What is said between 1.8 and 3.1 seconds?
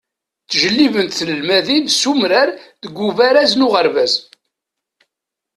s umrar deg